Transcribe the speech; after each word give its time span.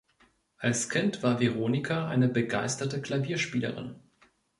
Als 0.57 0.89
Kind 0.89 1.21
war 1.21 1.39
Veronika 1.39 2.07
eine 2.07 2.27
begeisterte 2.27 3.03
Klavierspielerin. 3.03 3.97